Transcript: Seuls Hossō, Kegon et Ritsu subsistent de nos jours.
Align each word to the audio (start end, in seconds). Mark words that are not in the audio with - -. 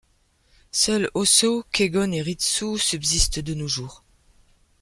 Seuls 0.71 1.11
Hossō, 1.13 1.63
Kegon 1.71 2.11
et 2.11 2.23
Ritsu 2.23 2.79
subsistent 2.79 3.37
de 3.37 3.53
nos 3.53 3.67
jours. 3.67 4.03